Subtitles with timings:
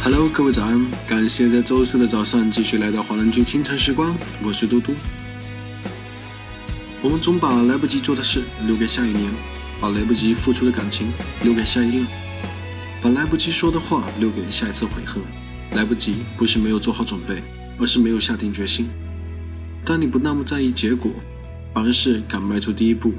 [0.00, 0.88] Hello，各位早安！
[1.08, 4.92] 感谢在周四的早上继续来到华人居清晨时光，我是嘟嘟。
[7.02, 9.28] 我们总把来不及做的事留给下一年，
[9.80, 12.06] 把来不及付出的感情留给下一任，
[13.02, 15.20] 把来不及说的话留给下一次悔恨。
[15.72, 17.42] 来不及不是没有做好准备，
[17.76, 18.88] 而是没有下定决心。
[19.84, 21.10] 当你不那么在意结果，
[21.74, 23.12] 反而是敢迈出第一步，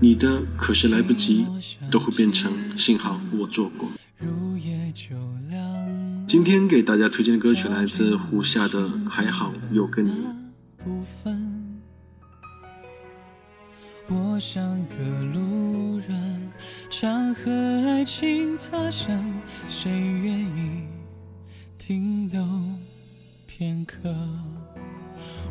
[0.00, 1.44] 你的可是来不及
[1.90, 3.88] 都会变成幸好我做过。
[6.34, 10.10] 今天给大家推荐的歌曲来自胡夏的《还好有个你》。
[14.08, 14.96] 我像个
[15.32, 16.50] 路人，
[16.90, 17.52] 常和
[17.86, 19.16] 爱情擦身，
[19.68, 20.82] 谁愿意
[21.78, 22.44] 停留
[23.46, 23.96] 片刻？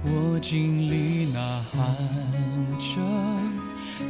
[0.04, 1.96] 我尽力呐喊
[2.78, 3.00] 着，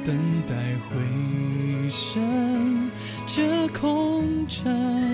[0.03, 0.17] 等
[0.47, 2.89] 待回声，
[3.27, 5.12] 这空城。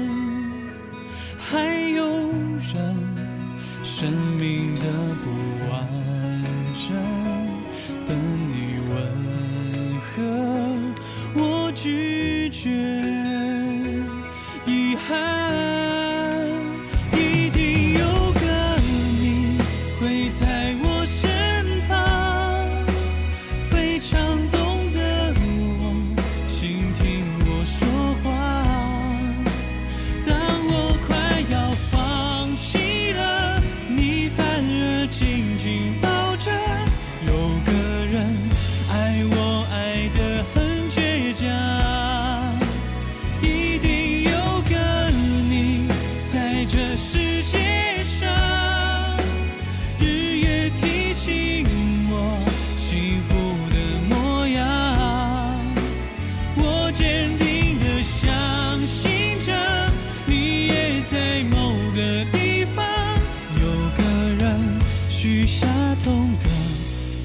[11.81, 13.08] 拒绝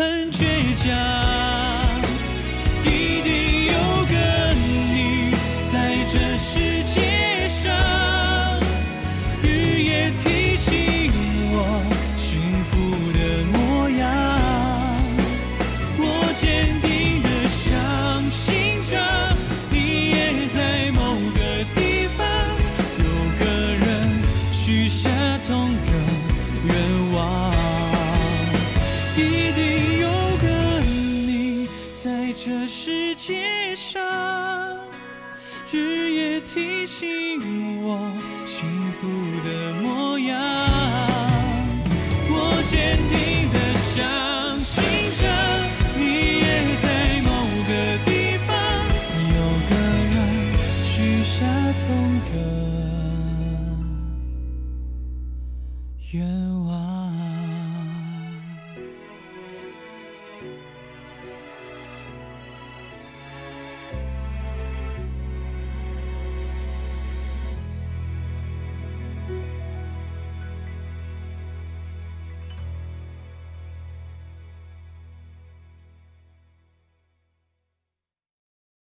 [0.00, 1.19] 很倔强。
[35.72, 38.12] 日夜提醒我
[38.44, 39.06] 幸福
[39.44, 40.36] 的模样。
[42.28, 42.34] 我
[42.66, 44.82] 坚定的相信
[45.20, 45.22] 着，
[45.96, 46.02] 你
[46.40, 46.44] 也
[46.82, 46.84] 在
[47.22, 47.28] 某
[47.68, 47.70] 个
[48.04, 48.08] 地
[48.46, 48.48] 方，
[49.36, 49.38] 有
[49.68, 49.72] 个
[50.10, 50.18] 人
[50.82, 51.30] 许下
[51.78, 51.86] 同
[52.32, 52.34] 个
[56.12, 56.18] 愿
[56.64, 56.69] 望。